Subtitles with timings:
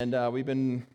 [0.00, 0.86] And uh, we've been,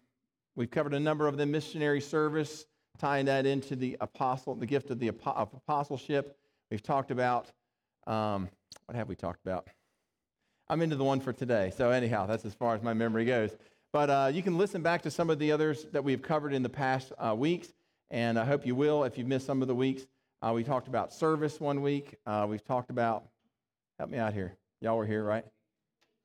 [0.55, 2.65] we've covered a number of the missionary service,
[2.97, 6.35] tying that into the apostle, the gift of the of apostleship.
[6.71, 7.51] We've talked about,
[8.07, 8.49] um,
[8.87, 9.67] what have we talked about?
[10.69, 11.71] I'm into the one for today.
[11.77, 13.55] So, anyhow, that's as far as my memory goes.
[13.93, 16.63] But uh, you can listen back to some of the others that we've covered in
[16.63, 17.67] the past uh, weeks,
[18.09, 20.07] and I hope you will if you've missed some of the weeks.
[20.41, 22.15] Uh, we talked about service one week.
[22.25, 23.25] Uh, we've talked about,
[23.99, 24.55] help me out here.
[24.81, 25.45] Y'all were here, right?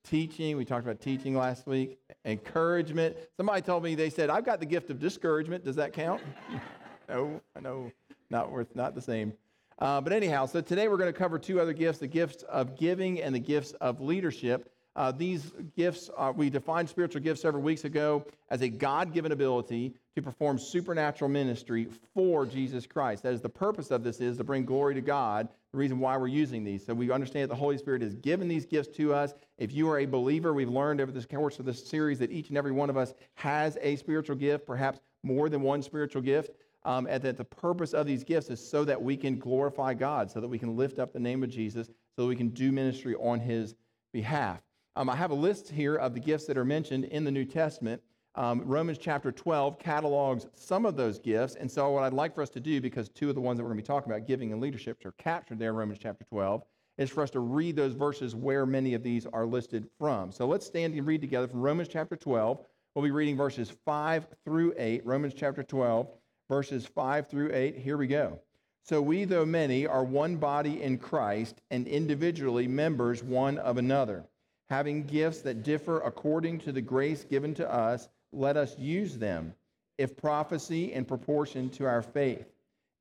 [0.03, 0.57] Teaching.
[0.57, 1.99] We talked about teaching last week.
[2.25, 3.15] Encouragement.
[3.37, 5.63] Somebody told me, they said, I've got the gift of discouragement.
[5.63, 6.21] Does that count?
[7.09, 7.91] no, I know,
[8.29, 9.33] not worth, not the same.
[9.79, 12.77] Uh, but anyhow, so today we're going to cover two other gifts the gifts of
[12.77, 14.71] giving and the gifts of leadership.
[14.95, 19.31] Uh, these gifts, uh, we defined spiritual gifts several weeks ago as a God given
[19.31, 23.23] ability to perform supernatural ministry for Jesus Christ.
[23.23, 26.17] That is, the purpose of this is to bring glory to God, the reason why
[26.17, 26.85] we're using these.
[26.85, 29.33] So we understand that the Holy Spirit has given these gifts to us.
[29.57, 32.49] If you are a believer, we've learned over the course of this series that each
[32.49, 36.51] and every one of us has a spiritual gift, perhaps more than one spiritual gift
[36.83, 40.31] um, and that the purpose of these gifts is so that we can glorify God,
[40.31, 42.71] so that we can lift up the name of Jesus, so that we can do
[42.71, 43.75] ministry on his
[44.11, 44.61] behalf.
[44.95, 47.45] Um, I have a list here of the gifts that are mentioned in the New
[47.45, 48.01] Testament.
[48.35, 51.55] Um, Romans chapter 12 catalogs some of those gifts.
[51.55, 53.63] And so, what I'd like for us to do, because two of the ones that
[53.63, 56.25] we're going to be talking about, giving and leadership, are captured there in Romans chapter
[56.25, 56.63] 12,
[56.97, 60.31] is for us to read those verses where many of these are listed from.
[60.31, 62.59] So, let's stand and read together from Romans chapter 12.
[62.95, 66.07] We'll be reading verses 5 through 8, Romans chapter 12
[66.51, 67.77] verses 5 through 8.
[67.77, 68.37] Here we go.
[68.83, 74.25] So we, though many, are one body in Christ and individually members one of another.
[74.71, 79.53] Having gifts that differ according to the grace given to us, let us use them.
[79.97, 82.47] If prophecy, in proportion to our faith.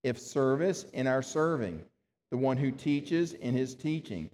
[0.03, 1.81] If service, in our serving.
[2.33, 4.31] The one who teaches, in his teaching.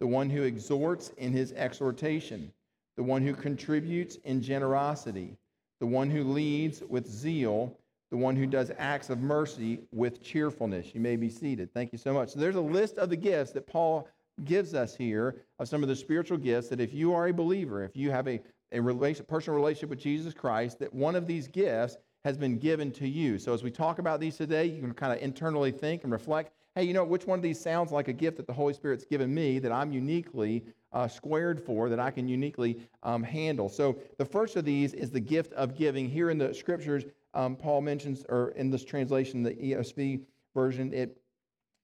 [0.00, 2.52] The one who exhorts, in his exhortation.
[2.96, 5.36] The one who contributes, in generosity.
[5.78, 7.72] The one who leads, with zeal
[8.10, 10.92] the one who does acts of mercy with cheerfulness.
[10.94, 11.72] You may be seated.
[11.72, 12.30] Thank you so much.
[12.30, 14.08] So there's a list of the gifts that Paul
[14.44, 17.84] gives us here of some of the spiritual gifts that if you are a believer,
[17.84, 18.40] if you have a,
[18.72, 22.92] a relation, personal relationship with Jesus Christ, that one of these gifts has been given
[22.92, 23.38] to you.
[23.38, 26.52] So as we talk about these today, you can kind of internally think and reflect
[26.74, 29.04] hey, you know, which one of these sounds like a gift that the Holy Spirit's
[29.04, 33.68] given me that I'm uniquely uh, squared for, that I can uniquely um, handle?
[33.68, 36.08] So the first of these is the gift of giving.
[36.08, 40.20] Here in the scriptures, um, Paul mentions, or in this translation, the ESV
[40.54, 41.20] version, it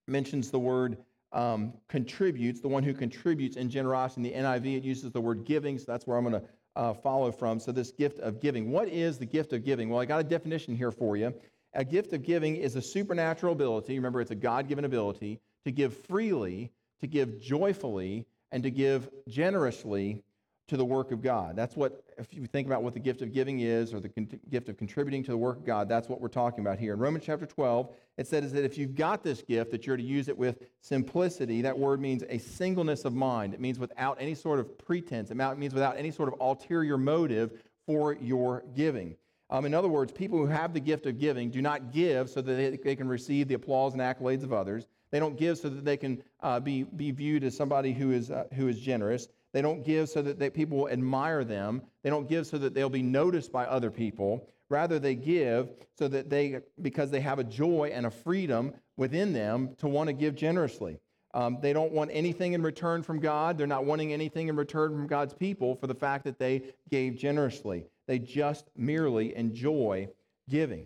[0.06, 0.98] mentions the word
[1.32, 4.32] um, contributes, the one who contributes in generosity.
[4.32, 6.94] In the NIV, it uses the word giving, so that's where I'm going to uh,
[6.94, 7.58] follow from.
[7.58, 8.70] So, this gift of giving.
[8.70, 9.88] What is the gift of giving?
[9.88, 11.34] Well, I got a definition here for you.
[11.74, 15.72] A gift of giving is a supernatural ability, remember, it's a God given ability, to
[15.72, 20.22] give freely, to give joyfully, and to give generously
[20.68, 21.54] to the work of God.
[21.54, 24.28] That's what, if you think about what the gift of giving is or the con-
[24.50, 26.94] gift of contributing to the work of God, that's what we're talking about here.
[26.94, 30.02] In Romans chapter 12, it says that if you've got this gift, that you're to
[30.02, 31.62] use it with simplicity.
[31.62, 33.54] That word means a singleness of mind.
[33.54, 35.30] It means without any sort of pretense.
[35.30, 39.16] It means without any sort of ulterior motive for your giving.
[39.48, 42.42] Um, in other words, people who have the gift of giving do not give so
[42.42, 44.86] that they, they can receive the applause and accolades of others.
[45.12, 48.32] They don't give so that they can uh, be, be viewed as somebody who is,
[48.32, 49.28] uh, who is generous.
[49.56, 51.80] They don't give so that people will admire them.
[52.02, 54.50] They don't give so that they'll be noticed by other people.
[54.68, 59.32] Rather, they give so that they, because they have a joy and a freedom within
[59.32, 60.98] them to want to give generously.
[61.32, 63.56] Um, they don't want anything in return from God.
[63.56, 67.16] They're not wanting anything in return from God's people for the fact that they gave
[67.16, 67.86] generously.
[68.06, 70.10] They just merely enjoy
[70.50, 70.84] giving.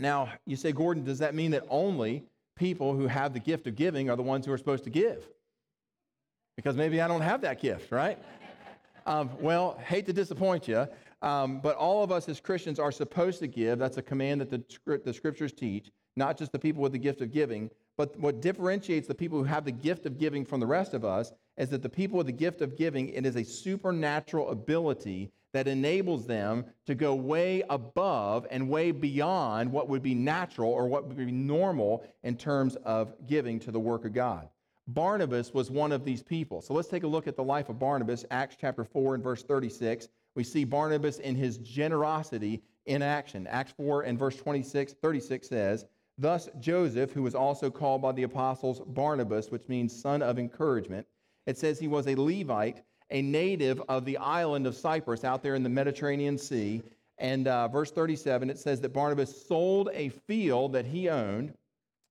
[0.00, 2.24] Now, you say, Gordon, does that mean that only
[2.56, 5.26] people who have the gift of giving are the ones who are supposed to give?
[6.56, 8.18] Because maybe I don't have that gift, right?
[9.06, 10.88] Um, well, hate to disappoint you,
[11.22, 13.78] um, but all of us as Christians are supposed to give.
[13.78, 17.20] That's a command that the, the scriptures teach, not just the people with the gift
[17.20, 17.70] of giving.
[17.96, 21.04] But what differentiates the people who have the gift of giving from the rest of
[21.04, 25.30] us is that the people with the gift of giving, it is a supernatural ability
[25.52, 30.86] that enables them to go way above and way beyond what would be natural or
[30.86, 34.48] what would be normal in terms of giving to the work of God.
[34.88, 36.62] Barnabas was one of these people.
[36.62, 39.42] So let's take a look at the life of Barnabas, Acts chapter 4 and verse
[39.42, 40.08] 36.
[40.36, 43.46] We see Barnabas in his generosity in action.
[43.48, 45.86] Acts 4 and verse 26, 36 says,
[46.18, 51.06] Thus Joseph, who was also called by the apostles Barnabas, which means son of encouragement,
[51.46, 55.54] it says he was a Levite, a native of the island of Cyprus out there
[55.54, 56.82] in the Mediterranean Sea.
[57.18, 61.54] And uh, verse 37, it says that Barnabas sold a field that he owned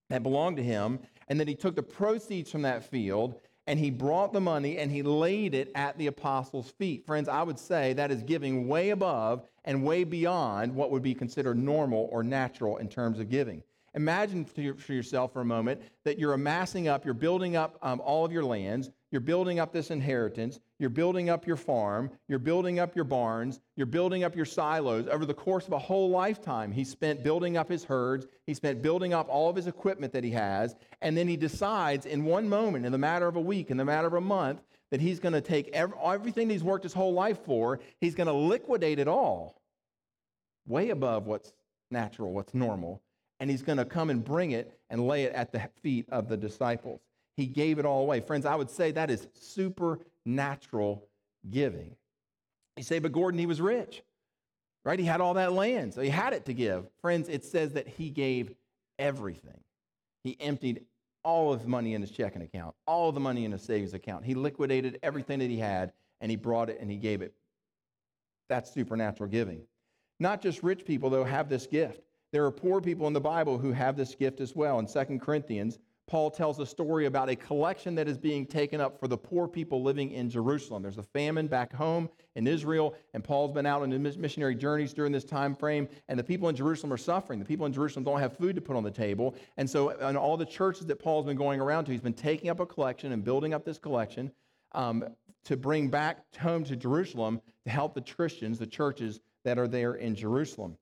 [0.09, 3.35] that belonged to him and then he took the proceeds from that field
[3.67, 7.05] and he brought the money and he laid it at the apostles' feet.
[7.05, 11.15] Friends, I would say that is giving way above and way beyond what would be
[11.15, 13.63] considered normal or natural in terms of giving.
[13.95, 18.25] Imagine for yourself for a moment that you're amassing up, you're building up um, all
[18.25, 22.79] of your lands, you're building up this inheritance, you're building up your farm, you're building
[22.79, 25.07] up your barns, you're building up your silos.
[25.07, 28.81] Over the course of a whole lifetime, he spent building up his herds, he spent
[28.81, 32.49] building up all of his equipment that he has, and then he decides in one
[32.49, 35.21] moment, in the matter of a week, in the matter of a month, that he's
[35.21, 39.07] going to take everything he's worked his whole life for, he's going to liquidate it
[39.07, 39.61] all
[40.67, 41.53] way above what's
[41.89, 43.01] natural, what's normal,
[43.39, 46.27] and he's going to come and bring it and lay it at the feet of
[46.27, 46.99] the disciples.
[47.35, 48.21] He gave it all away.
[48.21, 51.07] Friends, I would say that is supernatural
[51.49, 51.95] giving.
[52.77, 54.03] You say, but Gordon, he was rich,
[54.83, 54.99] right?
[54.99, 56.87] He had all that land, so he had it to give.
[57.01, 58.53] Friends, it says that he gave
[58.99, 59.59] everything.
[60.23, 60.85] He emptied
[61.23, 64.25] all of his money in his checking account, all the money in his savings account.
[64.25, 65.91] He liquidated everything that he had
[66.21, 67.33] and he brought it and he gave it.
[68.47, 69.61] That's supernatural giving.
[70.19, 72.01] Not just rich people, though, have this gift.
[72.31, 74.79] There are poor people in the Bible who have this gift as well.
[74.79, 78.99] In 2 Corinthians, Paul tells a story about a collection that is being taken up
[78.99, 80.83] for the poor people living in Jerusalem.
[80.83, 85.11] There's a famine back home in Israel, and Paul's been out on missionary journeys during
[85.11, 87.39] this time frame, and the people in Jerusalem are suffering.
[87.39, 89.35] The people in Jerusalem don't have food to put on the table.
[89.57, 92.49] And so, in all the churches that Paul's been going around to, he's been taking
[92.51, 94.31] up a collection and building up this collection
[94.73, 95.03] um,
[95.45, 99.95] to bring back home to Jerusalem to help the Christians, the churches that are there
[99.95, 100.77] in Jerusalem.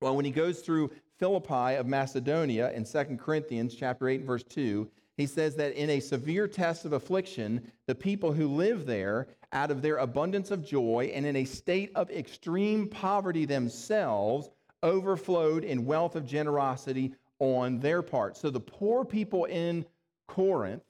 [0.00, 4.88] Well, when he goes through Philippi of Macedonia in 2 Corinthians chapter 8 verse 2,
[5.16, 9.70] he says that in a severe test of affliction, the people who live there, out
[9.70, 14.50] of their abundance of joy and in a state of extreme poverty themselves,
[14.82, 18.36] overflowed in wealth of generosity on their part.
[18.36, 19.86] So the poor people in
[20.26, 20.82] Corinth,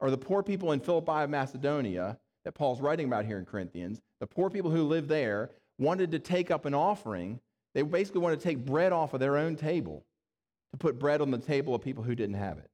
[0.00, 4.00] or the poor people in Philippi of Macedonia, that Paul's writing about here in Corinthians,
[4.20, 7.40] the poor people who live there wanted to take up an offering
[7.74, 10.04] they basically wanted to take bread off of their own table
[10.72, 12.70] to put bread on the table of people who didn't have it.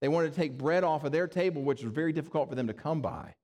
[0.00, 2.66] They wanted to take bread off of their table, which was very difficult for them
[2.66, 3.34] to come by,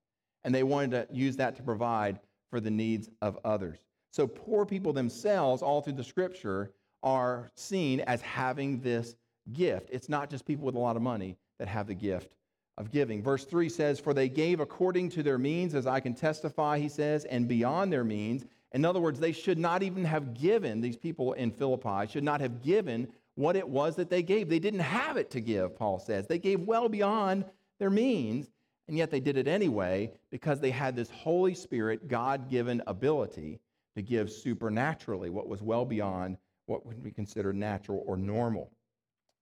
[0.44, 2.20] and they wanted to use that to provide
[2.50, 3.78] for the needs of others.
[4.12, 6.70] So, poor people themselves, all through the scripture,
[7.02, 9.16] are seen as having this
[9.55, 9.88] gift.
[9.90, 12.34] It's not just people with a lot of money that have the gift
[12.76, 13.22] of giving.
[13.22, 16.88] Verse 3 says, For they gave according to their means, as I can testify, he
[16.88, 20.96] says, and beyond their means in other words, they should not even have given, these
[20.96, 24.48] people in Philippi should not have given what it was that they gave.
[24.48, 26.26] They didn't have it to give, Paul says.
[26.26, 27.44] They gave well beyond
[27.78, 28.50] their means,
[28.88, 33.60] and yet they did it anyway because they had this Holy Spirit, God given ability
[33.96, 36.36] to give supernaturally what was well beyond
[36.66, 38.70] what would be considered natural or normal.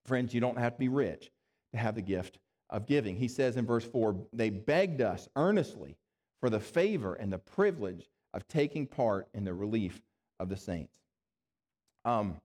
[0.07, 1.31] Friends, you don't have to be rich
[1.73, 2.39] to have the gift
[2.71, 3.17] of giving.
[3.17, 5.97] He says in verse 4 they begged us earnestly
[6.41, 10.01] for the favor and the privilege of taking part in the relief
[10.39, 10.93] of the saints.
[12.05, 12.41] Um,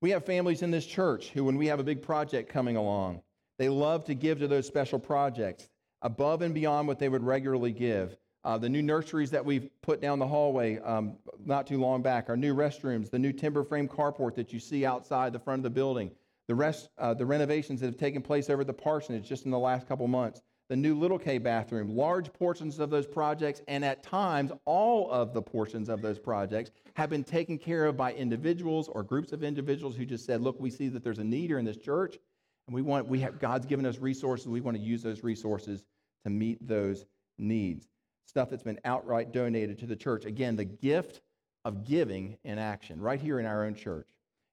[0.00, 3.22] we have families in this church who, when we have a big project coming along,
[3.58, 5.68] they love to give to those special projects
[6.02, 8.16] above and beyond what they would regularly give.
[8.44, 12.28] Uh, the new nurseries that we've put down the hallway um, not too long back,
[12.28, 15.64] our new restrooms, the new timber frame carport that you see outside the front of
[15.64, 16.10] the building,
[16.46, 19.58] the, rest, uh, the renovations that have taken place over the parsonage just in the
[19.58, 24.02] last couple months, the new Little K bathroom, large portions of those projects, and at
[24.02, 28.88] times all of the portions of those projects have been taken care of by individuals
[28.88, 31.58] or groups of individuals who just said, "Look, we see that there's a need here
[31.58, 32.18] in this church,
[32.66, 34.48] and we want we have God's given us resources.
[34.48, 35.84] We want to use those resources
[36.24, 37.06] to meet those
[37.38, 37.88] needs."
[38.24, 40.24] Stuff that's been outright donated to the church.
[40.24, 41.20] Again, the gift
[41.64, 44.08] of giving in action, right here in our own church.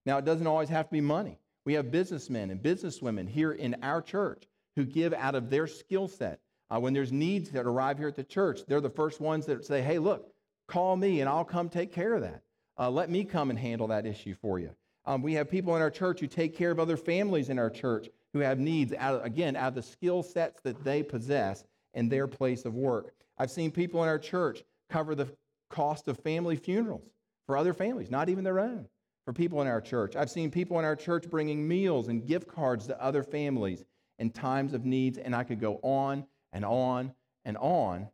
[0.05, 1.39] Now, it doesn't always have to be money.
[1.65, 6.07] We have businessmen and businesswomen here in our church who give out of their skill
[6.07, 6.39] set.
[6.69, 9.63] Uh, when there's needs that arrive here at the church, they're the first ones that
[9.65, 10.33] say, hey, look,
[10.67, 12.41] call me and I'll come take care of that.
[12.79, 14.71] Uh, let me come and handle that issue for you.
[15.05, 17.69] Um, we have people in our church who take care of other families in our
[17.69, 21.63] church who have needs, out of, again, out of the skill sets that they possess
[21.93, 23.13] in their place of work.
[23.37, 25.27] I've seen people in our church cover the
[25.69, 27.11] cost of family funerals
[27.45, 28.87] for other families, not even their own,
[29.25, 30.15] for people in our church.
[30.15, 33.83] I've seen people in our church bringing meals and gift cards to other families
[34.19, 37.13] in times of needs, and I could go on and on
[37.45, 38.07] and on.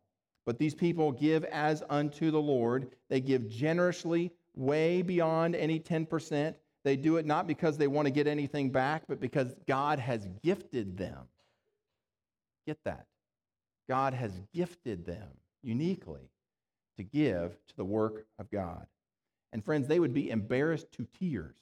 [0.46, 2.90] But these people give as unto the Lord.
[3.08, 6.54] They give generously, way beyond any 10%.
[6.82, 10.26] They do it not because they want to get anything back, but because God has
[10.42, 11.28] gifted them.
[12.66, 13.06] Get that.
[13.88, 15.28] God has gifted them
[15.62, 16.30] uniquely
[16.96, 18.86] to give to the work of God.
[19.52, 21.56] And friends, they would be embarrassed to tears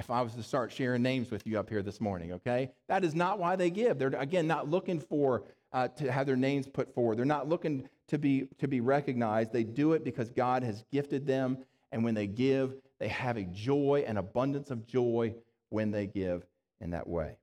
[0.00, 2.70] if I was to start sharing names with you up here this morning, okay?
[2.88, 3.98] That is not why they give.
[3.98, 7.18] They're, again, not looking for uh, to have their names put forward.
[7.18, 9.52] They're not looking to be, to be recognized.
[9.52, 11.58] They do it because God has gifted them.
[11.92, 15.34] And when they give, they have a joy, an abundance of joy
[15.68, 16.46] when they give
[16.80, 17.36] in that way.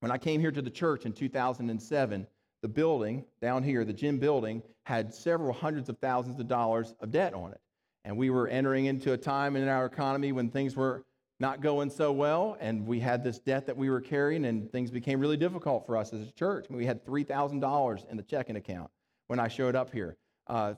[0.00, 2.26] When I came here to the church in 2007,
[2.60, 7.10] the building down here, the gym building, had several hundreds of thousands of dollars of
[7.10, 7.60] debt on it.
[8.04, 11.04] And we were entering into a time in our economy when things were
[11.42, 14.92] not going so well, and we had this debt that we were carrying, and things
[14.92, 16.66] became really difficult for us as a church.
[16.70, 18.90] I mean, We had $3,000 in the checking account
[19.26, 20.74] when I showed up here, uh,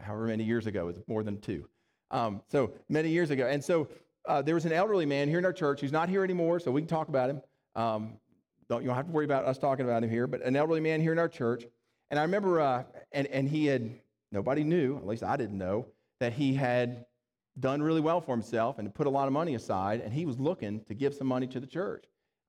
[0.00, 1.68] however many years ago, it was more than two.
[2.12, 3.48] Um, so many years ago.
[3.48, 3.88] And so
[4.26, 6.70] uh, there was an elderly man here in our church who's not here anymore, so
[6.70, 7.42] we can talk about him.
[7.74, 8.12] Um,
[8.68, 10.80] don't, you don't have to worry about us talking about him here, but an elderly
[10.80, 11.64] man here in our church.
[12.12, 13.90] And I remember, uh, and, and he had,
[14.30, 15.86] nobody knew, at least I didn't know,
[16.20, 17.04] that he had
[17.60, 20.38] done really well for himself and put a lot of money aside, and he was
[20.38, 22.04] looking to give some money to the church.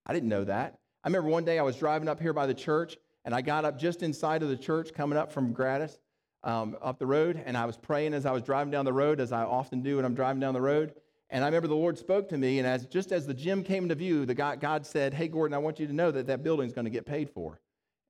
[0.05, 0.79] I didn't know that.
[1.03, 3.65] I remember one day I was driving up here by the church, and I got
[3.65, 5.99] up just inside of the church coming up from Gratis
[6.43, 9.19] um, up the road, and I was praying as I was driving down the road,
[9.19, 10.93] as I often do when I'm driving down the road.
[11.29, 13.83] And I remember the Lord spoke to me, and as just as the gym came
[13.83, 16.43] into view, the God, God said, "Hey, Gordon, I want you to know that that
[16.43, 17.59] building's going to get paid for."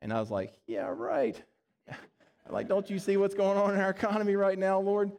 [0.01, 1.41] And I was like, "Yeah, right."
[2.49, 5.11] like, don't you see what's going on in our economy right now, Lord?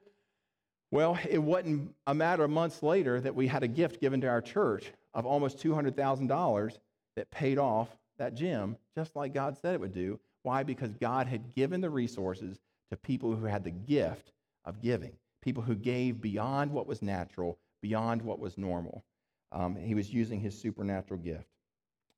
[0.90, 4.26] Well, it wasn't a matter of months later that we had a gift given to
[4.26, 6.78] our church of almost $200,000
[7.16, 10.18] that paid off that gym, just like God said it would do.
[10.42, 10.62] Why?
[10.62, 14.32] Because God had given the resources to people who had the gift
[14.64, 19.04] of giving, people who gave beyond what was natural, beyond what was normal.
[19.52, 21.46] Um, he was using his supernatural gift.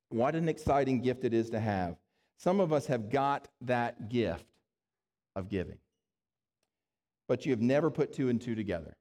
[0.09, 1.95] What an exciting gift it is to have.
[2.37, 4.45] Some of us have got that gift
[5.35, 5.77] of giving
[7.27, 8.95] but you have never put two and two together.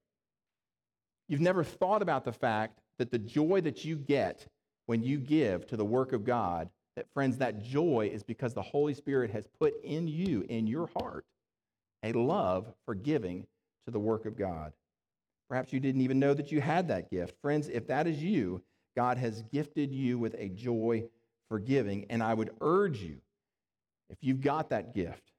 [1.28, 4.46] You've never thought about the fact that the joy that you get
[4.86, 8.62] when you give to the work of God, that friends, that joy is because the
[8.62, 11.24] Holy Spirit has put in you, in your heart,
[12.02, 13.46] a love for giving
[13.86, 14.72] to the work of God.
[15.48, 17.34] Perhaps you didn't even know that you had that gift.
[17.40, 18.62] Friends, if that is you,
[18.96, 21.04] God has gifted you with a joy
[21.48, 22.06] for giving.
[22.10, 23.18] And I would urge you,
[24.10, 25.31] if you've got that gift,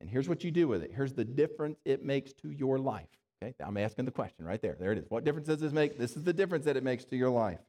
[0.00, 0.92] and here's what you do with it.
[0.94, 3.08] Here's the difference it makes to your life.
[3.42, 4.76] Okay, I'm asking the question right there.
[4.78, 5.10] There it is.
[5.10, 5.98] What difference does this make?
[5.98, 7.60] This is the difference that it makes to your life.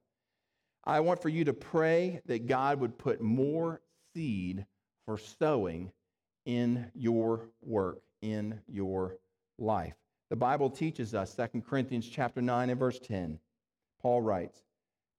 [0.84, 3.82] I want for you to pray that God would put more
[4.14, 4.66] seed
[5.06, 5.92] for sowing
[6.46, 9.18] in your work, in your
[9.60, 9.94] life.
[10.30, 13.40] The Bible teaches us, 2 Corinthians chapter 9 and verse 10.
[14.02, 14.64] Paul writes,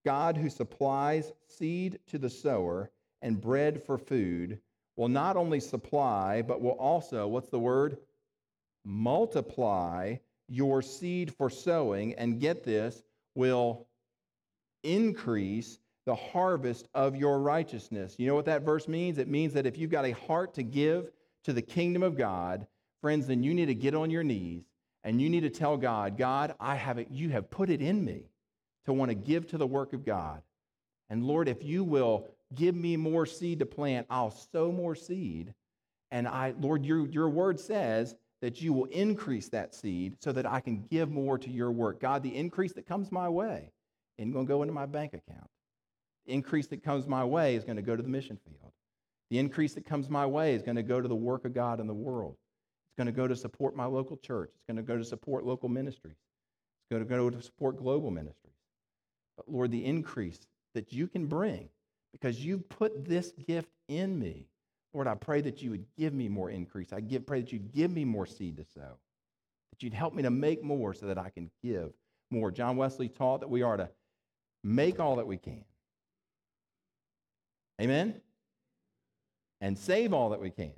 [0.04, 2.90] God who supplies seed to the sower
[3.20, 4.58] and bread for food
[4.96, 7.98] will not only supply, but will also, what's the word?
[8.84, 10.16] Multiply
[10.48, 13.02] your seed for sowing, and get this,
[13.34, 13.86] will
[14.82, 18.16] increase the harvest of your righteousness.
[18.18, 19.18] You know what that verse means?
[19.18, 21.10] It means that if you've got a heart to give
[21.44, 22.66] to the kingdom of God,
[23.00, 24.64] friends, then you need to get on your knees
[25.04, 28.04] and you need to tell God, God, I have it, you have put it in
[28.04, 28.24] me
[28.84, 30.42] to want to give to the work of God.
[31.08, 35.54] And Lord, if you will give me more seed to plant, I'll sow more seed.
[36.10, 40.46] And I, Lord, your, your word says that you will increase that seed so that
[40.46, 42.00] I can give more to your work.
[42.00, 43.72] God, the increase that comes my way
[44.18, 45.48] isn't going to go into my bank account.
[46.26, 48.72] The increase that comes my way is going to go to the mission field.
[49.30, 51.80] The increase that comes my way is going to go to the work of God
[51.80, 52.36] in the world.
[52.88, 54.50] It's going to go to support my local church.
[54.54, 56.16] It's going to go to support local ministries.
[56.16, 58.52] It's going to go to support global ministries.
[59.36, 60.40] But Lord, the increase
[60.74, 61.70] that you can bring
[62.12, 64.48] because you put this gift in me.
[64.94, 66.92] Lord, I pray that you would give me more increase.
[66.92, 68.98] I give, pray that you'd give me more seed to sow,
[69.70, 71.92] that you'd help me to make more so that I can give
[72.30, 72.50] more.
[72.50, 73.88] John Wesley taught that we are to
[74.62, 75.64] make all that we can.
[77.80, 78.20] Amen?
[79.60, 80.72] And save all that we can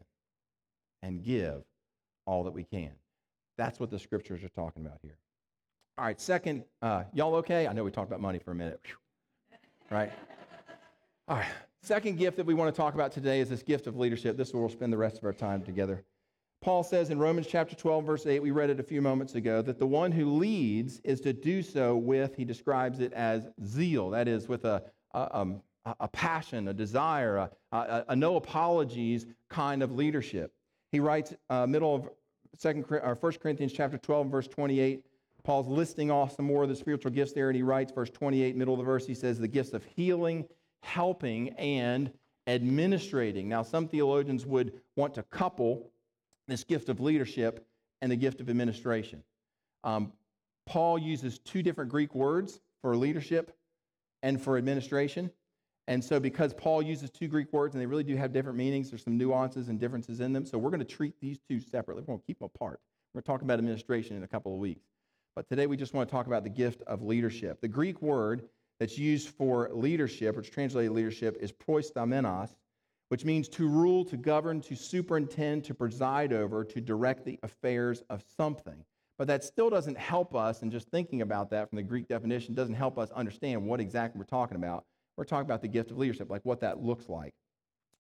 [1.03, 1.63] and give
[2.27, 2.93] all that we can.
[3.59, 5.19] That's what the scriptures are talking about here.
[5.97, 7.69] All right, second, uh, y'all okay?
[7.69, 8.81] I know we talked about money for a minute,
[9.91, 10.13] right?
[11.27, 11.47] All right.
[11.83, 14.37] Second gift that we want to talk about today is this gift of leadership.
[14.37, 16.05] This is where we'll spend the rest of our time together.
[16.61, 19.63] Paul says in Romans chapter 12, verse 8, we read it a few moments ago,
[19.63, 24.11] that the one who leads is to do so with, he describes it as zeal.
[24.11, 24.83] That is, with a,
[25.15, 25.63] a, um,
[25.99, 30.53] a passion, a desire, a, a, a, no apologies kind of leadership.
[30.93, 32.11] He writes, uh, middle of
[32.59, 35.03] second or 1 Corinthians chapter 12, verse 28,
[35.43, 38.57] Paul's listing off some more of the spiritual gifts there, and he writes, verse 28,
[38.57, 40.47] middle of the verse, he says, the gifts of healing
[40.85, 42.13] helping, and
[42.47, 43.49] administrating.
[43.49, 45.91] Now, some theologians would want to couple
[46.47, 47.67] this gift of leadership
[48.03, 49.23] and the gift of administration.
[49.83, 50.13] Um,
[50.67, 53.57] Paul uses two different Greek words for leadership
[54.23, 55.31] and for administration.
[55.87, 58.91] And so, because Paul uses two Greek words and they really do have different meanings,
[58.91, 60.47] there's some nuances and differences in them.
[60.47, 62.03] So, we're going to treat these two separately.
[62.03, 62.81] We're going to keep them apart.
[63.13, 64.87] We're going to talk about administration in a couple of weeks.
[65.37, 67.61] But today, we just want to talk about the gift of leadership.
[67.61, 68.45] The Greek word
[68.81, 72.55] that's used for leadership, which translated leadership, is proistamenos,
[73.09, 78.03] which means to rule, to govern, to superintend, to preside over, to direct the affairs
[78.11, 78.85] of something.
[79.19, 82.55] But that still doesn't help us, and just thinking about that from the Greek definition
[82.55, 84.85] doesn't help us understand what exactly we're talking about.
[85.17, 87.33] We're talking about the gift of leadership, like what that looks like.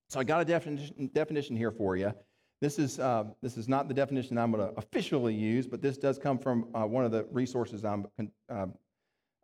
[0.09, 2.12] So I got a definition, definition here for you.
[2.61, 5.99] This is, uh, this is not the definition I'm going to officially use, but this
[5.99, 8.66] does come from uh, one of the resources I'm con- uh,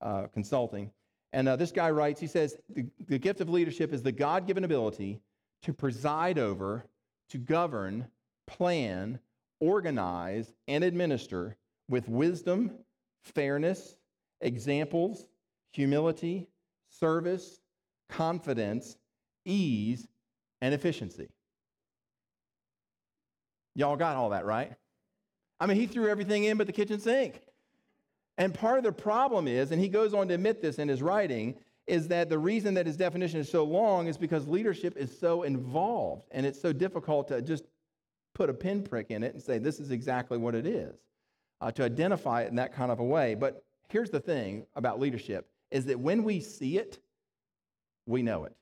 [0.00, 0.90] uh consulting.
[1.32, 4.46] And uh, this guy writes, he says, the, the gift of leadership is the God
[4.46, 5.20] given ability
[5.62, 6.84] to preside over,
[7.30, 8.08] to govern,
[8.46, 9.20] plan,
[9.60, 11.56] organize, and administer
[11.88, 12.72] with wisdom,
[13.22, 13.96] fairness,
[14.40, 15.28] examples,
[15.72, 16.48] humility,
[16.88, 17.60] service,
[18.08, 18.96] confidence,
[19.44, 20.08] ease,
[20.60, 21.28] and efficiency.
[23.74, 24.72] Y'all got all that, right?
[25.60, 27.42] I mean, he threw everything in but the kitchen sink.
[28.40, 31.02] And part of the problem is, and he goes on to admit this in his
[31.02, 31.56] writing,
[31.86, 35.42] is that the reason that his definition is so long is because leadership is so
[35.42, 37.64] involved and it's so difficult to just
[38.34, 40.96] put a pinprick in it and say, this is exactly what it is,
[41.60, 43.34] uh, to identify it in that kind of a way.
[43.34, 46.98] But here's the thing about leadership is that when we see it,
[48.06, 48.56] we know it.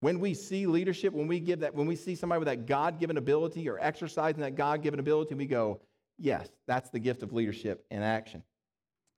[0.00, 3.16] When we see leadership, when we give that, when we see somebody with that God-given
[3.16, 5.80] ability or exercising that God-given ability, we go,
[6.20, 8.42] yes, that's the gift of leadership in action.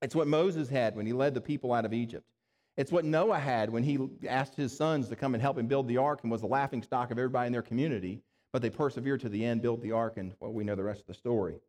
[0.00, 2.26] It's what Moses had when he led the people out of Egypt.
[2.76, 5.88] It's what Noah had when he asked his sons to come and help him build
[5.88, 9.21] the ark and was the laughing stock of everybody in their community, but they persevered
[9.21, 11.61] to the end, built the ark, and well, we know the rest of the story.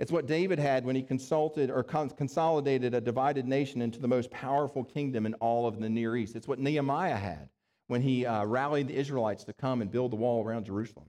[0.00, 4.28] It's what David had when he consulted or consolidated a divided nation into the most
[4.30, 6.34] powerful kingdom in all of the Near East.
[6.34, 7.48] It's what Nehemiah had
[7.86, 11.06] when he uh, rallied the Israelites to come and build the wall around Jerusalem.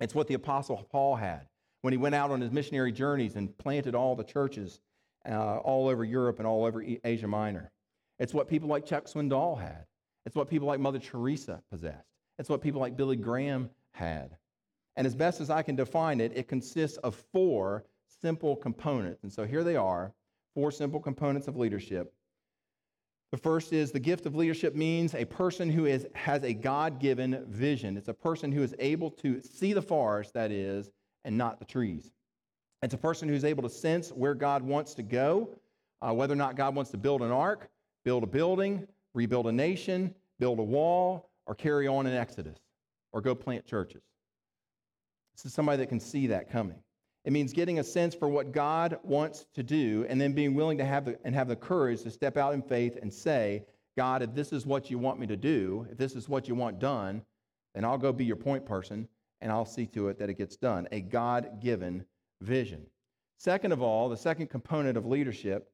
[0.00, 1.46] It's what the Apostle Paul had
[1.84, 4.80] when he went out on his missionary journeys and planted all the churches
[5.28, 7.70] uh, all over Europe and all over Asia Minor.
[8.18, 9.84] It's what people like Chuck Swindoll had.
[10.24, 12.08] It's what people like Mother Teresa possessed.
[12.38, 14.30] It's what people like Billy Graham had.
[14.96, 17.84] And as best as I can define it, it consists of four
[18.22, 19.22] simple components.
[19.22, 20.14] And so here they are
[20.54, 22.14] four simple components of leadership.
[23.30, 26.98] The first is the gift of leadership means a person who is, has a God
[26.98, 27.98] given vision.
[27.98, 30.90] It's a person who is able to see the forest, that is,
[31.24, 32.12] and not the trees.
[32.82, 35.56] It's a person who's able to sense where God wants to go,
[36.02, 37.70] uh, whether or not God wants to build an ark,
[38.04, 42.58] build a building, rebuild a nation, build a wall, or carry on an exodus,
[43.12, 44.02] or go plant churches.
[45.34, 46.76] This is somebody that can see that coming.
[47.24, 50.76] It means getting a sense for what God wants to do and then being willing
[50.78, 53.64] to have the, and have the courage to step out in faith and say,
[53.96, 56.54] God, if this is what you want me to do, if this is what you
[56.54, 57.22] want done,
[57.74, 59.08] then I'll go be your point person
[59.44, 60.88] and I'll see to it that it gets done.
[60.90, 62.04] A God given
[62.40, 62.86] vision.
[63.36, 65.70] Second of all, the second component of leadership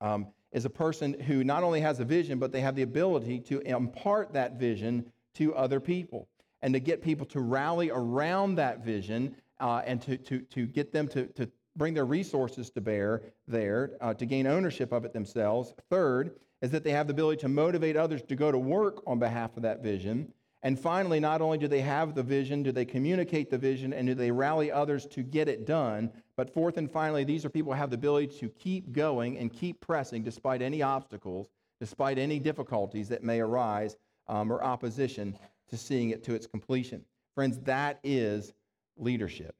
[0.00, 3.40] um, is a person who not only has a vision, but they have the ability
[3.40, 6.28] to impart that vision to other people
[6.62, 10.90] and to get people to rally around that vision uh, and to, to, to get
[10.90, 15.12] them to, to bring their resources to bear there uh, to gain ownership of it
[15.12, 15.74] themselves.
[15.90, 19.18] Third is that they have the ability to motivate others to go to work on
[19.18, 20.32] behalf of that vision.
[20.62, 24.08] And finally, not only do they have the vision, do they communicate the vision, and
[24.08, 27.72] do they rally others to get it done, but fourth and finally, these are people
[27.72, 31.48] who have the ability to keep going and keep pressing despite any obstacles,
[31.80, 35.36] despite any difficulties that may arise um, or opposition
[35.68, 37.04] to seeing it to its completion.
[37.34, 38.52] Friends, that is
[38.96, 39.54] leadership.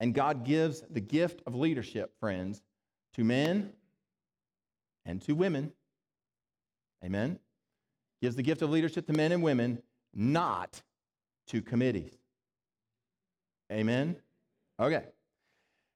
[0.00, 2.60] And God gives the gift of leadership, friends,
[3.14, 3.72] to men
[5.04, 5.72] and to women.
[7.04, 7.38] Amen.
[8.20, 9.82] Gives the gift of leadership to men and women,
[10.14, 10.82] not
[11.48, 12.14] to committees.
[13.70, 14.16] Amen.
[14.80, 15.04] Okay.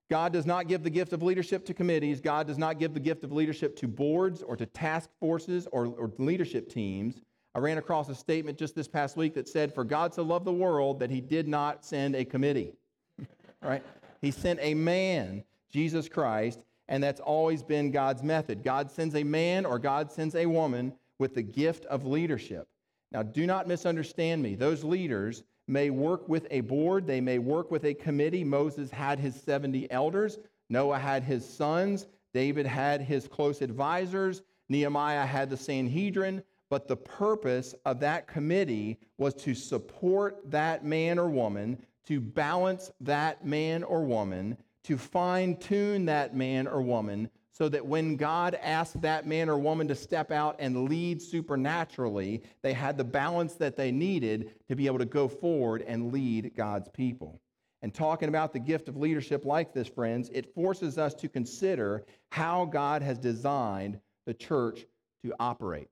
[0.08, 2.20] God does not give the gift of leadership to committees.
[2.20, 5.86] God does not give the gift of leadership to boards or to task forces or,
[5.86, 7.20] or leadership teams.
[7.54, 10.44] I ran across a statement just this past week that said, For God so loved
[10.44, 12.74] the world that he did not send a committee.
[13.62, 13.82] right?
[14.20, 18.62] He sent a man, Jesus Christ, and that's always been God's method.
[18.62, 22.68] God sends a man or God sends a woman with the gift of leadership.
[23.12, 24.54] Now, do not misunderstand me.
[24.54, 28.44] Those leaders may work with a board, they may work with a committee.
[28.44, 30.38] Moses had his 70 elders,
[30.68, 36.42] Noah had his sons, David had his close advisors, Nehemiah had the Sanhedrin.
[36.68, 42.90] But the purpose of that committee was to support that man or woman, to balance
[43.00, 48.58] that man or woman, to fine tune that man or woman so that when God
[48.60, 53.54] asked that man or woman to step out and lead supernaturally, they had the balance
[53.54, 57.40] that they needed to be able to go forward and lead God's people.
[57.80, 62.04] And talking about the gift of leadership like this, friends, it forces us to consider
[62.30, 64.84] how God has designed the church
[65.24, 65.88] to operate.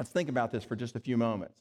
[0.00, 1.58] Let's think about this for just a few moments.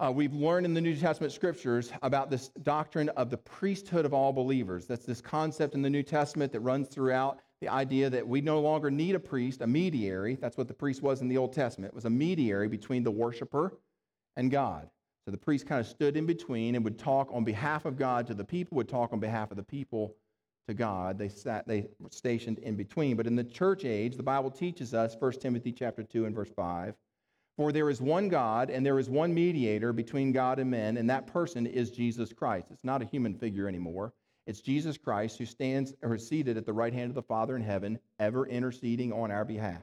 [0.00, 4.12] Uh, we've learned in the New Testament scriptures about this doctrine of the priesthood of
[4.12, 4.86] all believers.
[4.86, 8.60] That's this concept in the New Testament that runs throughout the idea that we no
[8.60, 10.34] longer need a priest, a mediary.
[10.34, 11.92] That's what the priest was in the Old Testament.
[11.92, 13.78] It was a mediary between the worshiper
[14.36, 14.90] and God.
[15.24, 18.26] So the priest kind of stood in between and would talk on behalf of God
[18.26, 20.14] to the people, would talk on behalf of the people
[20.68, 21.18] to God.
[21.18, 23.16] They sat they were stationed in between.
[23.16, 26.50] But in the church age, the Bible teaches us, 1 Timothy chapter 2 and verse
[26.54, 26.94] 5,
[27.56, 31.08] for there is one God and there is one mediator between God and men, and
[31.08, 32.66] that person is Jesus Christ.
[32.70, 34.12] It's not a human figure anymore.
[34.46, 37.56] It's Jesus Christ who stands or is seated at the right hand of the Father
[37.56, 39.82] in heaven, ever interceding on our behalf.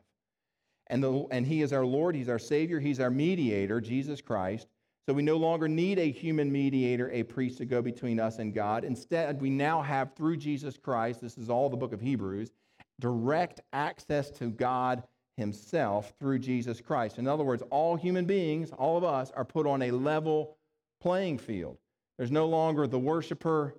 [0.88, 4.68] And, the, and He is our Lord, He's our Savior, He's our mediator, Jesus Christ.
[5.08, 8.54] So we no longer need a human mediator, a priest to go between us and
[8.54, 8.84] God.
[8.84, 12.52] Instead, we now have, through Jesus Christ, this is all the book of Hebrews,
[13.00, 15.02] direct access to God
[15.38, 17.18] Himself through Jesus Christ.
[17.18, 20.56] In other words, all human beings, all of us, are put on a level
[21.02, 21.78] playing field.
[22.18, 23.76] There's no longer the worshiper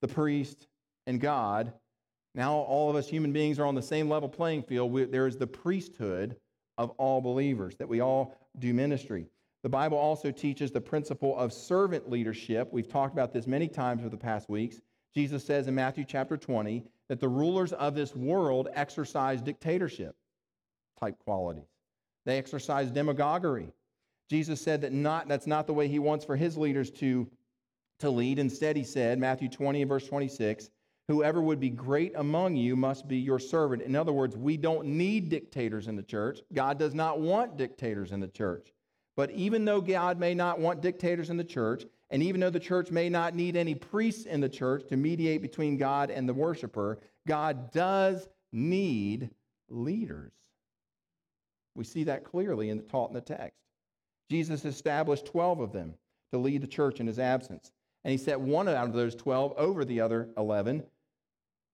[0.00, 0.66] the priest,
[1.06, 1.72] and God.
[2.34, 4.92] Now, all of us human beings are on the same level playing field.
[4.92, 6.36] We, there is the priesthood
[6.78, 9.26] of all believers, that we all do ministry.
[9.62, 12.68] The Bible also teaches the principle of servant leadership.
[12.72, 14.80] We've talked about this many times over the past weeks.
[15.14, 20.14] Jesus says in Matthew chapter 20 that the rulers of this world exercise dictatorship
[20.98, 21.68] type qualities,
[22.24, 23.72] they exercise demagoguery.
[24.30, 27.28] Jesus said that not, that's not the way he wants for his leaders to
[28.00, 28.38] to lead.
[28.38, 30.70] Instead, he said, Matthew 20 verse 26,
[31.08, 33.82] whoever would be great among you must be your servant.
[33.82, 36.40] In other words, we don't need dictators in the church.
[36.52, 38.72] God does not want dictators in the church.
[39.16, 42.60] But even though God may not want dictators in the church, and even though the
[42.60, 46.34] church may not need any priests in the church to mediate between God and the
[46.34, 49.30] worshiper, God does need
[49.68, 50.32] leaders.
[51.74, 53.58] We see that clearly in the, taught in the text.
[54.30, 55.94] Jesus established 12 of them
[56.32, 57.72] to lead the church in his absence
[58.04, 60.82] and he set one out of those 12 over the other 11.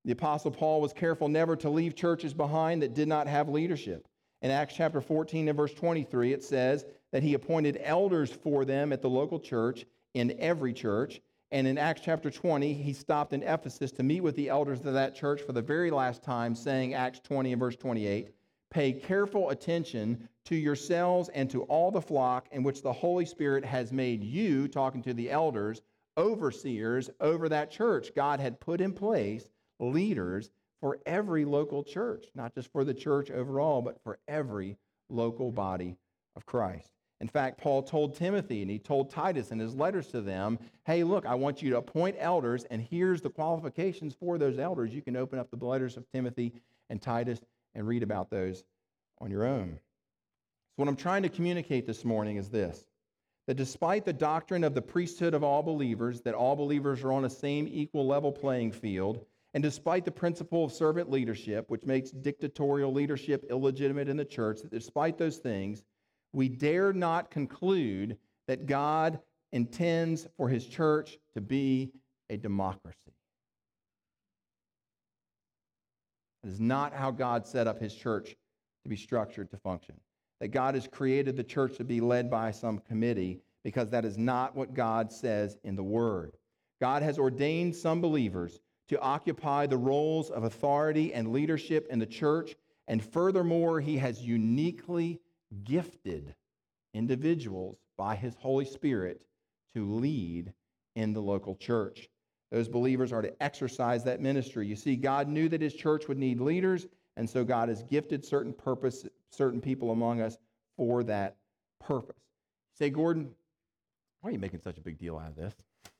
[0.04, 4.06] The Apostle Paul was careful never to leave churches behind that did not have leadership.
[4.42, 8.92] In Acts chapter 14 and verse 23, it says that he appointed elders for them
[8.92, 9.84] at the local church
[10.14, 11.20] in every church.
[11.50, 14.92] And in Acts chapter 20, he stopped in Ephesus to meet with the elders of
[14.94, 18.30] that church for the very last time, saying, Acts 20 and verse 28,
[18.70, 23.64] Pay careful attention to yourselves and to all the flock in which the Holy Spirit
[23.64, 25.82] has made you, talking to the elders,
[26.16, 28.14] overseers over that church.
[28.14, 29.48] God had put in place
[29.78, 30.50] leaders
[30.80, 34.76] for every local church, not just for the church overall, but for every
[35.08, 35.96] local body
[36.36, 36.92] of Christ.
[37.20, 41.02] In fact, Paul told Timothy and he told Titus in his letters to them, hey,
[41.02, 44.94] look, I want you to appoint elders, and here's the qualifications for those elders.
[44.94, 46.52] You can open up the letters of Timothy
[46.90, 47.40] and Titus
[47.74, 48.64] and read about those
[49.18, 49.78] on your own.
[49.78, 52.84] So, what I'm trying to communicate this morning is this
[53.46, 57.24] that despite the doctrine of the priesthood of all believers, that all believers are on
[57.24, 62.10] a same equal level playing field, and despite the principle of servant leadership, which makes
[62.10, 65.84] dictatorial leadership illegitimate in the church, that despite those things,
[66.32, 69.20] we dare not conclude that God
[69.52, 71.92] intends for his church to be
[72.28, 73.14] a democracy.
[76.42, 78.36] That is not how God set up his church
[78.82, 79.94] to be structured to function
[80.40, 84.16] that God has created the church to be led by some committee because that is
[84.16, 86.36] not what God says in the Word.
[86.80, 92.06] God has ordained some believers to occupy the roles of authority and leadership in the
[92.06, 92.54] church,
[92.86, 95.20] and furthermore, He has uniquely
[95.64, 96.34] gifted
[96.94, 99.24] individuals by His Holy Spirit
[99.74, 100.52] to lead
[100.94, 102.08] in the local church.
[102.52, 104.66] Those believers are to exercise that ministry.
[104.66, 108.24] You see, God knew that His church would need leaders, and so God has gifted
[108.24, 110.38] certain purpose, certain people among us
[110.76, 111.36] for that
[111.80, 112.16] purpose.
[112.78, 113.30] Say, Gordon,
[114.20, 115.54] why are you making such a big deal out of this?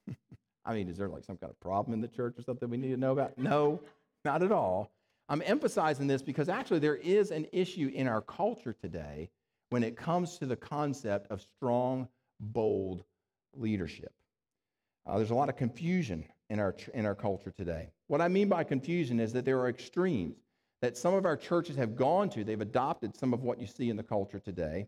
[0.64, 2.76] I mean, is there like some kind of problem in the church or something we
[2.76, 3.38] need to know about?
[3.38, 3.80] No,
[4.24, 4.92] not at all.
[5.28, 9.30] I'm emphasizing this because actually there is an issue in our culture today
[9.70, 12.08] when it comes to the concept of strong,
[12.40, 13.04] bold
[13.54, 14.12] leadership.
[15.06, 17.90] Uh, there's a lot of confusion in our, in our culture today.
[18.08, 20.36] What I mean by confusion is that there are extremes
[20.82, 22.44] that some of our churches have gone to.
[22.44, 24.86] They've adopted some of what you see in the culture today,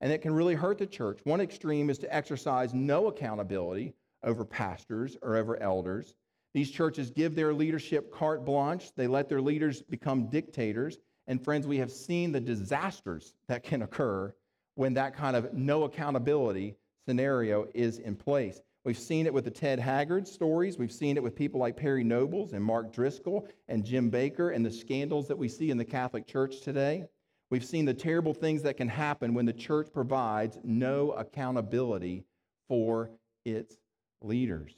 [0.00, 1.20] and it can really hurt the church.
[1.24, 6.14] One extreme is to exercise no accountability over pastors or over elders.
[6.52, 10.98] These churches give their leadership carte blanche, they let their leaders become dictators.
[11.26, 14.34] And friends, we have seen the disasters that can occur
[14.74, 16.74] when that kind of no accountability
[17.06, 18.60] scenario is in place.
[18.82, 20.78] We've seen it with the Ted Haggard stories.
[20.78, 24.64] We've seen it with people like Perry Nobles and Mark Driscoll and Jim Bakker and
[24.64, 27.04] the scandals that we see in the Catholic Church today.
[27.50, 32.24] We've seen the terrible things that can happen when the church provides no accountability
[32.68, 33.10] for
[33.44, 33.76] its
[34.22, 34.72] leaders.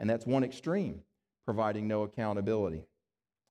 [0.00, 1.02] And that's one extreme,
[1.44, 2.84] providing no accountability.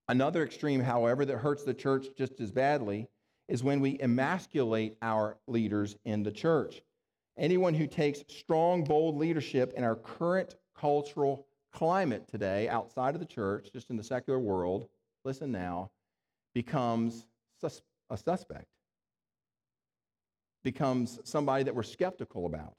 [0.09, 3.07] Another extreme, however, that hurts the church just as badly
[3.47, 6.81] is when we emasculate our leaders in the church.
[7.37, 13.27] Anyone who takes strong, bold leadership in our current cultural climate today, outside of the
[13.27, 14.87] church, just in the secular world,
[15.25, 15.91] listen now,
[16.53, 17.27] becomes
[17.59, 18.67] sus- a suspect,
[20.63, 22.75] becomes somebody that we're skeptical about,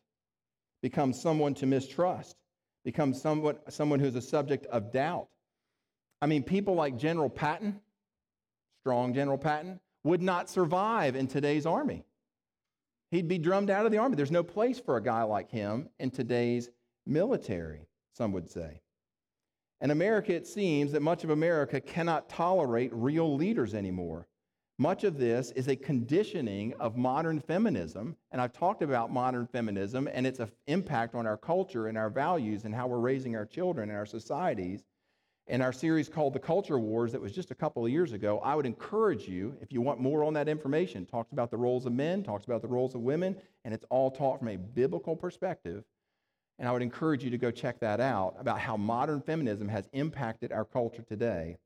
[0.82, 2.36] becomes someone to mistrust,
[2.82, 5.28] becomes someone, someone who's a subject of doubt.
[6.22, 7.78] I mean, people like General Patton,
[8.80, 12.05] strong General Patton, would not survive in today's army.
[13.10, 14.16] He'd be drummed out of the army.
[14.16, 16.70] There's no place for a guy like him in today's
[17.06, 18.80] military, some would say.
[19.80, 24.26] In America, it seems that much of America cannot tolerate real leaders anymore.
[24.78, 30.08] Much of this is a conditioning of modern feminism, and I've talked about modern feminism
[30.12, 33.88] and its impact on our culture and our values and how we're raising our children
[33.88, 34.84] and our societies
[35.48, 38.40] in our series called The Culture Wars that was just a couple of years ago,
[38.40, 41.86] I would encourage you, if you want more on that information, talks about the roles
[41.86, 45.14] of men, talks about the roles of women, and it's all taught from a biblical
[45.14, 45.84] perspective.
[46.58, 49.88] And I would encourage you to go check that out about how modern feminism has
[49.92, 51.58] impacted our culture today.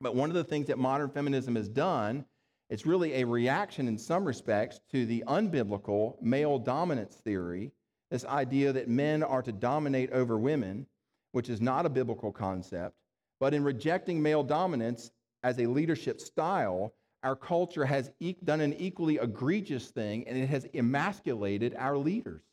[0.00, 2.24] But one of the things that modern feminism has done,
[2.70, 7.72] it's really a reaction in some respects to the unbiblical male dominance theory,
[8.10, 10.86] this idea that men are to dominate over women,
[11.32, 12.94] which is not a biblical concept.
[13.42, 15.10] But in rejecting male dominance
[15.42, 18.12] as a leadership style, our culture has
[18.44, 22.44] done an equally egregious thing, and it has emasculated our leaders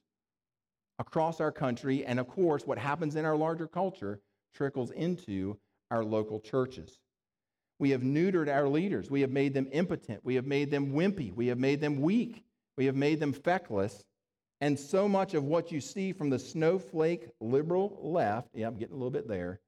[0.98, 2.04] across our country.
[2.04, 4.20] And of course, what happens in our larger culture
[4.56, 5.60] trickles into
[5.92, 6.98] our local churches.
[7.78, 9.12] We have neutered our leaders.
[9.12, 10.22] We have made them impotent.
[10.24, 11.32] We have made them wimpy.
[11.36, 12.44] We have made them weak.
[12.80, 14.04] We have made them feckless.
[14.60, 18.96] And so much of what you see from the snowflake liberal left, yeah, I'm getting
[18.96, 19.60] a little bit there,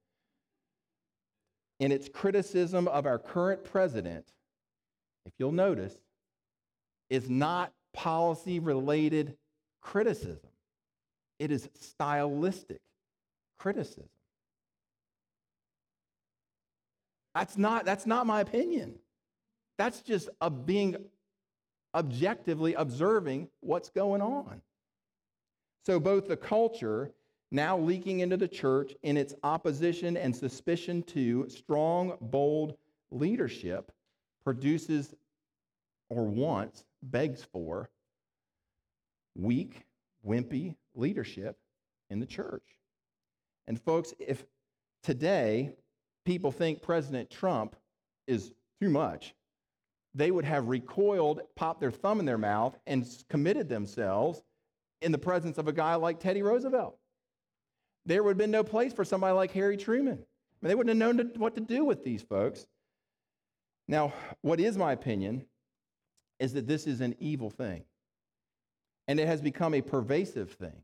[1.82, 4.24] in its criticism of our current president,
[5.26, 5.92] if you'll notice,
[7.10, 9.36] is not policy related
[9.80, 10.48] criticism,
[11.40, 12.80] it is stylistic
[13.58, 14.08] criticism.
[17.34, 18.94] That's not, that's not my opinion.
[19.76, 20.94] That's just a being
[21.96, 24.62] objectively observing what's going on.
[25.84, 27.10] So, both the culture
[27.52, 32.76] now leaking into the church in its opposition and suspicion to strong, bold
[33.10, 33.92] leadership
[34.42, 35.14] produces
[36.08, 37.90] or wants, begs for
[39.36, 39.84] weak,
[40.26, 41.58] wimpy leadership
[42.08, 42.64] in the church.
[43.66, 44.44] And, folks, if
[45.02, 45.74] today
[46.24, 47.76] people think President Trump
[48.26, 49.34] is too much,
[50.14, 54.42] they would have recoiled, popped their thumb in their mouth, and committed themselves
[55.02, 56.98] in the presence of a guy like Teddy Roosevelt
[58.06, 60.14] there would have been no place for somebody like Harry Truman.
[60.14, 62.66] I mean, they wouldn't have known what to do with these folks.
[63.88, 64.12] Now,
[64.42, 65.44] what is my opinion
[66.38, 67.84] is that this is an evil thing.
[69.08, 70.82] And it has become a pervasive thing.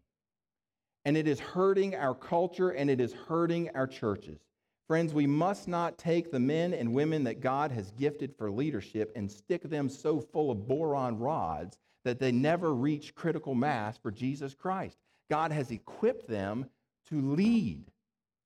[1.04, 4.40] And it is hurting our culture and it is hurting our churches.
[4.88, 9.12] Friends, we must not take the men and women that God has gifted for leadership
[9.14, 14.10] and stick them so full of boron rods that they never reach critical mass for
[14.10, 14.96] Jesus Christ.
[15.30, 16.66] God has equipped them
[17.10, 17.90] to lead.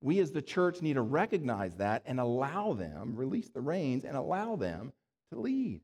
[0.01, 4.17] We as the church need to recognize that and allow them, release the reins, and
[4.17, 4.93] allow them
[5.33, 5.81] to lead.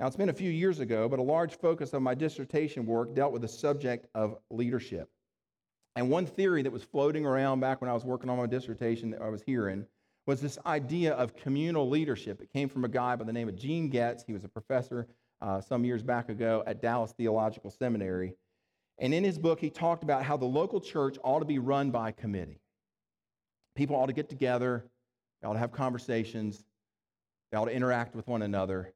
[0.00, 3.14] Now, it's been a few years ago, but a large focus of my dissertation work
[3.14, 5.08] dealt with the subject of leadership.
[5.96, 9.10] And one theory that was floating around back when I was working on my dissertation
[9.10, 9.86] that I was hearing
[10.26, 12.40] was this idea of communal leadership.
[12.40, 14.24] It came from a guy by the name of Gene Getz.
[14.26, 15.06] He was a professor
[15.40, 18.34] uh, some years back ago at Dallas Theological Seminary.
[18.98, 21.90] And in his book, he talked about how the local church ought to be run
[21.90, 22.60] by committee.
[23.74, 24.84] People ought to get together,
[25.40, 26.64] they ought to have conversations,
[27.50, 28.92] they ought to interact with one another,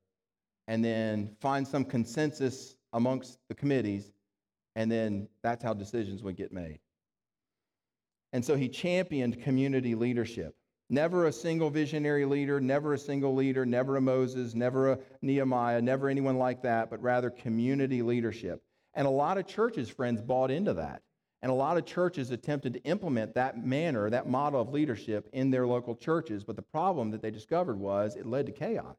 [0.69, 4.13] and then find some consensus amongst the committees,
[4.77, 6.79] and then that's how decisions would get made.
[8.33, 10.55] And so he championed community leadership.
[10.91, 15.83] Never a single visionary leader, never a single leader, never a Moses, never a Nehemiah,
[15.83, 18.63] never anyone like that, but rather community leadership.
[18.99, 21.03] And a lot of churches, friends, bought into that.
[21.41, 25.53] And a lot of churches attempted to implement that manner, that model of leadership in
[25.53, 26.43] their local churches.
[26.43, 28.97] But the problem that they discovered was it led to chaos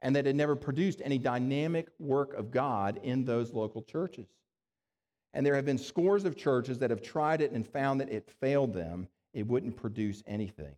[0.00, 4.26] and that it never produced any dynamic work of God in those local churches.
[5.34, 8.26] And there have been scores of churches that have tried it and found that it
[8.40, 9.06] failed them.
[9.34, 10.74] It wouldn't produce anything.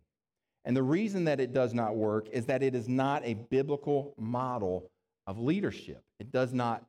[0.65, 4.13] And the reason that it does not work is that it is not a biblical
[4.17, 4.91] model
[5.27, 6.03] of leadership.
[6.19, 6.83] It does not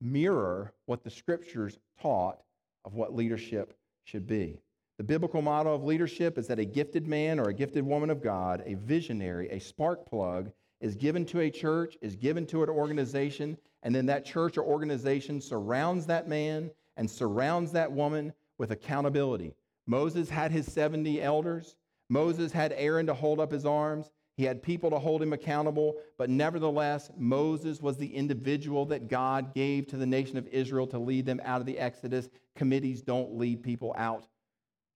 [0.00, 2.40] mirror what the scriptures taught
[2.84, 4.58] of what leadership should be.
[4.98, 8.22] The biblical model of leadership is that a gifted man or a gifted woman of
[8.22, 12.68] God, a visionary, a spark plug, is given to a church, is given to an
[12.68, 18.70] organization, and then that church or organization surrounds that man and surrounds that woman with
[18.70, 19.54] accountability.
[19.86, 21.76] Moses had his 70 elders.
[22.08, 24.10] Moses had Aaron to hold up his arms.
[24.36, 29.54] He had people to hold him accountable, but nevertheless, Moses was the individual that God
[29.54, 32.28] gave to the nation of Israel to lead them out of the Exodus.
[32.56, 34.26] Committees don't lead people out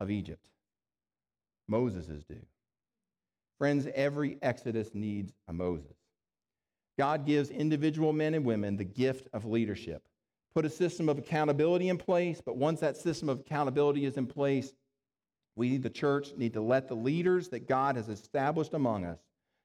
[0.00, 0.48] of Egypt.
[1.68, 2.44] Moses is due.
[3.58, 5.96] Friends, every Exodus needs a Moses.
[6.96, 10.02] God gives individual men and women the gift of leadership.
[10.52, 14.26] Put a system of accountability in place, but once that system of accountability is in
[14.26, 14.72] place,
[15.54, 19.18] we, the church, need to let the leaders that God has established among us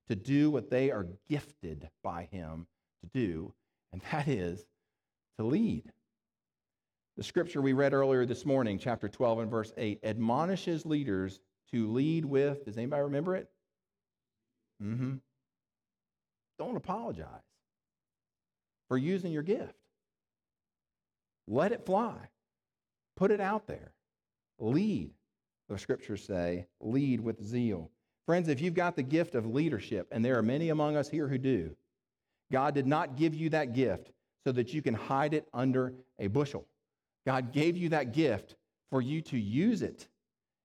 [0.10, 2.68] to do what they are gifted by Him
[3.02, 3.54] to do,
[3.92, 4.66] and that is
[5.38, 5.92] to lead.
[7.18, 11.39] The scripture we read earlier this morning, chapter 12 and verse 8, admonishes leaders
[11.72, 13.50] to lead with, does anybody remember it?
[14.82, 15.16] Mm-hmm.
[16.58, 17.28] Don't apologize
[18.88, 19.76] for using your gift.
[21.48, 22.16] Let it fly.
[23.16, 23.94] Put it out there.
[24.60, 25.12] Lead,
[25.70, 27.92] the scriptures say, lead with zeal.
[28.26, 31.28] Friends, if you've got the gift of leadership, and there are many among us here
[31.28, 31.76] who do,
[32.52, 34.12] God did not give you that gift
[34.46, 36.66] so that you can hide it under a bushel.
[37.26, 38.56] God gave you that gift
[38.90, 40.08] for you to use it.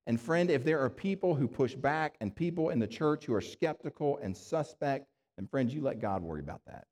[0.07, 3.33] And friend, if there are people who push back and people in the church who
[3.33, 6.85] are skeptical and suspect, then friends, you let God worry about that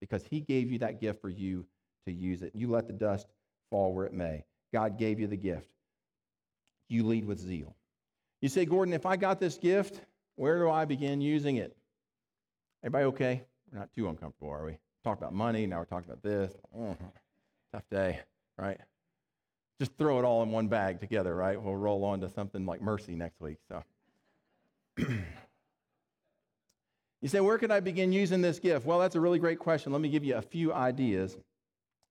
[0.00, 1.66] because He gave you that gift for you
[2.06, 2.52] to use it.
[2.54, 3.26] You let the dust
[3.70, 4.44] fall where it may.
[4.72, 5.68] God gave you the gift.
[6.88, 7.74] You lead with zeal.
[8.44, 10.02] You say, Gordon, if I got this gift,
[10.36, 11.74] where do I begin using it?
[12.82, 13.42] Everybody okay?
[13.72, 14.76] We're not too uncomfortable, are we?
[15.02, 16.52] Talk about money, now we're talking about this.
[16.78, 16.94] Oh,
[17.72, 18.20] tough day,
[18.58, 18.78] right?
[19.80, 21.58] Just throw it all in one bag together, right?
[21.58, 23.56] We'll roll on to something like mercy next week.
[23.66, 23.82] So
[24.98, 25.24] you
[27.28, 28.84] say, where can I begin using this gift?
[28.84, 29.90] Well, that's a really great question.
[29.90, 31.34] Let me give you a few ideas,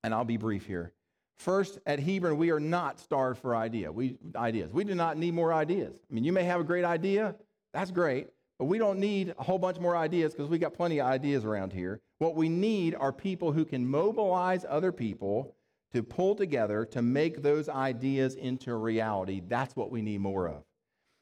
[0.04, 0.94] and I'll be brief here.
[1.38, 3.92] First, at Hebron, we are not starved for idea.
[3.92, 4.72] We, ideas.
[4.72, 6.00] We do not need more ideas.
[6.10, 7.36] I mean, you may have a great idea,
[7.74, 8.28] that's great,
[8.60, 11.44] but we don't need a whole bunch more ideas because we got plenty of ideas
[11.44, 12.02] around here.
[12.20, 15.56] What we need are people who can mobilize other people
[15.92, 19.42] to pull together to make those ideas into reality.
[19.48, 20.64] That's what we need more of.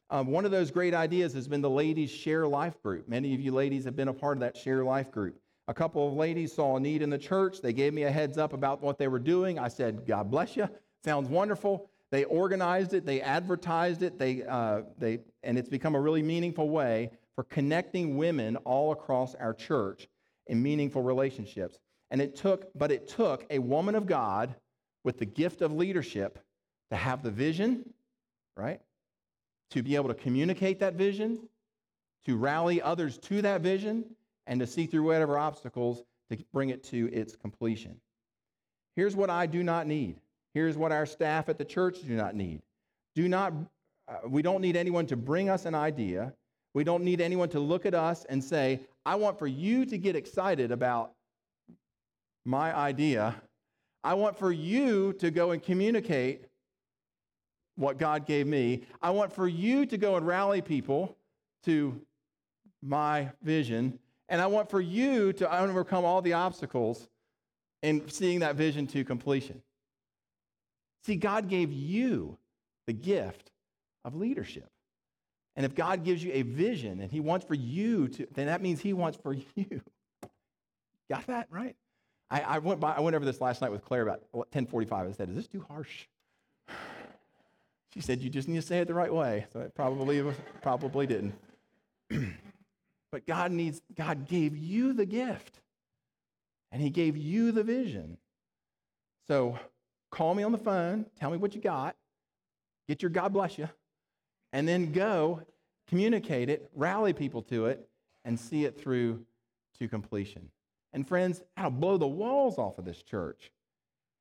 [0.09, 3.07] Um, one of those great ideas has been the Ladies Share Life group.
[3.07, 5.40] Many of you ladies have been a part of that Share Life group.
[5.71, 7.61] A couple of ladies saw a need in the church.
[7.61, 9.57] They gave me a heads up about what they were doing.
[9.57, 10.67] I said, God bless you.
[11.05, 11.89] Sounds wonderful.
[12.09, 16.69] They organized it, they advertised it, they, uh, they, and it's become a really meaningful
[16.69, 20.09] way for connecting women all across our church
[20.47, 21.79] in meaningful relationships.
[22.09, 24.53] And it took, but it took a woman of God
[25.05, 26.37] with the gift of leadership
[26.89, 27.93] to have the vision,
[28.57, 28.81] right?
[29.69, 31.47] To be able to communicate that vision,
[32.25, 34.03] to rally others to that vision,
[34.47, 37.99] and to see through whatever obstacles to bring it to its completion.
[38.95, 40.17] Here's what I do not need.
[40.53, 42.61] Here's what our staff at the church do not need.
[43.15, 43.53] Do not,
[44.07, 46.33] uh, we don't need anyone to bring us an idea.
[46.73, 49.97] We don't need anyone to look at us and say, I want for you to
[49.97, 51.13] get excited about
[52.45, 53.35] my idea.
[54.03, 56.45] I want for you to go and communicate
[57.75, 58.83] what God gave me.
[59.01, 61.15] I want for you to go and rally people
[61.65, 61.99] to
[62.81, 63.99] my vision.
[64.31, 67.09] And I want for you to overcome all the obstacles
[67.83, 69.61] in seeing that vision to completion.
[71.03, 72.37] See, God gave you
[72.87, 73.51] the gift
[74.05, 74.69] of leadership.
[75.57, 78.61] And if God gives you a vision and He wants for you to, then that
[78.61, 79.81] means He wants for you.
[81.09, 81.75] Got that right?
[82.29, 85.09] I, I, went by, I went over this last night with Claire about 1045.
[85.09, 86.07] I said, is this too harsh?
[87.93, 89.47] She said, you just need to say it the right way.
[89.51, 90.23] So it probably,
[90.61, 91.33] probably didn't.
[93.11, 95.59] But God needs, God gave you the gift.
[96.71, 98.17] And He gave you the vision.
[99.27, 99.59] So
[100.11, 101.95] call me on the phone, tell me what you got,
[102.87, 103.69] get your God bless you,
[104.53, 105.41] and then go
[105.87, 107.87] communicate it, rally people to it,
[108.23, 109.25] and see it through
[109.79, 110.49] to completion.
[110.93, 113.51] And friends, that'll blow the walls off of this church.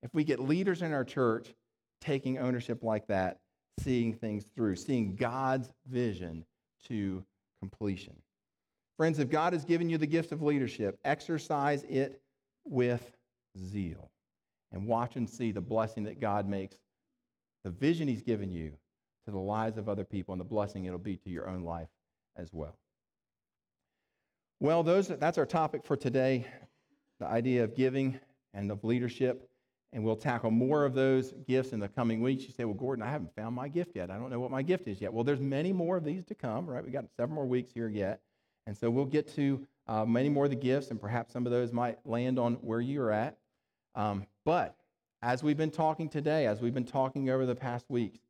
[0.02, 1.54] If we get leaders in our church
[2.00, 3.38] taking ownership like that,
[3.80, 6.44] seeing things through, seeing God's vision
[6.88, 7.24] to
[7.60, 8.16] completion.
[9.00, 12.20] Friends, if God has given you the gift of leadership, exercise it
[12.66, 13.16] with
[13.56, 14.10] zeal
[14.72, 16.76] and watch and see the blessing that God makes,
[17.64, 18.72] the vision He's given you
[19.24, 21.88] to the lives of other people, and the blessing it'll be to your own life
[22.36, 22.76] as well.
[24.60, 26.46] Well, those, that's our topic for today
[27.20, 28.20] the idea of giving
[28.52, 29.48] and of leadership.
[29.94, 32.44] And we'll tackle more of those gifts in the coming weeks.
[32.44, 34.10] You say, Well, Gordon, I haven't found my gift yet.
[34.10, 35.10] I don't know what my gift is yet.
[35.10, 36.84] Well, there's many more of these to come, right?
[36.84, 38.20] We've got several more weeks here yet.
[38.70, 41.50] And so we'll get to uh, many more of the gifts, and perhaps some of
[41.50, 43.36] those might land on where you're at.
[43.96, 44.76] Um, but
[45.22, 48.20] as we've been talking today, as we've been talking over the past weeks,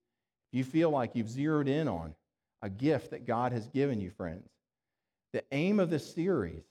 [0.50, 2.14] if you feel like you've zeroed in on
[2.62, 4.48] a gift that God has given you, friends.
[5.34, 6.64] The aim of this series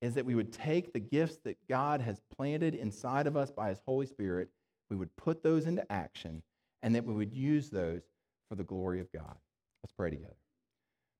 [0.00, 3.68] is that we would take the gifts that God has planted inside of us by
[3.68, 4.48] His Holy Spirit,
[4.88, 6.42] we would put those into action,
[6.82, 8.00] and that we would use those
[8.48, 9.36] for the glory of God.
[9.82, 10.39] Let's pray together.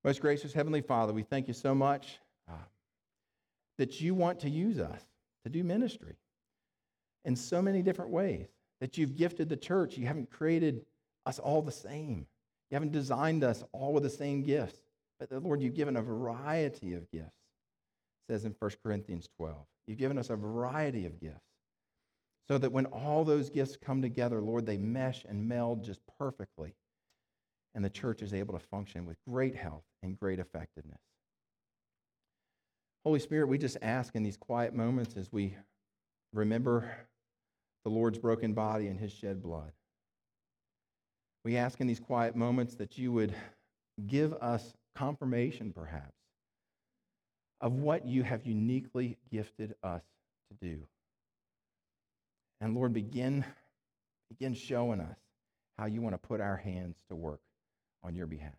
[0.03, 2.55] Most gracious Heavenly Father, we thank you so much uh,
[3.77, 5.01] that you want to use us
[5.43, 6.15] to do ministry
[7.23, 8.47] in so many different ways,
[8.79, 9.97] that you've gifted the church.
[9.97, 10.85] You haven't created
[11.27, 12.25] us all the same,
[12.69, 14.81] you haven't designed us all with the same gifts,
[15.19, 17.41] but the Lord, you've given a variety of gifts
[18.27, 19.55] it says in 1 Corinthians 12.
[19.87, 21.51] You've given us a variety of gifts
[22.47, 26.73] so that when all those gifts come together, Lord, they mesh and meld just perfectly.
[27.73, 30.99] And the church is able to function with great health and great effectiveness.
[33.03, 35.55] Holy Spirit, we just ask in these quiet moments as we
[36.33, 36.91] remember
[37.83, 39.71] the Lord's broken body and his shed blood.
[41.43, 43.33] We ask in these quiet moments that you would
[44.05, 46.13] give us confirmation, perhaps,
[47.59, 50.03] of what you have uniquely gifted us
[50.49, 50.81] to do.
[52.59, 53.43] And Lord, begin,
[54.29, 55.17] begin showing us
[55.79, 57.39] how you want to put our hands to work
[58.03, 58.53] on your behalf.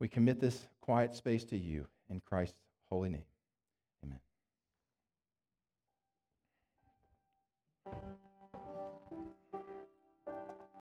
[0.00, 2.58] We commit this quiet space to you in Christ's
[2.88, 3.24] holy name.
[4.04, 4.18] Amen.